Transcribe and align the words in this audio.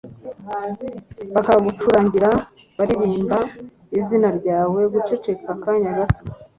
bakagucurangira 1.35 2.29
baririmba 2.77 3.37
izina 3.99 4.29
ryawe» 4.39 4.79
guceceka 4.93 5.47
akanya 5.55 5.91
gato 5.97 6.21